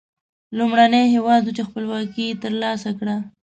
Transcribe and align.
لومړنی 0.57 1.03
هېواد 1.15 1.41
و 1.45 1.55
چې 1.57 1.63
خپلواکي 1.69 2.27
تر 2.41 2.53
لاسه 2.61 2.89
کړه. 2.99 3.15